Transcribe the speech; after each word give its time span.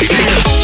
Latina. 0.00 0.59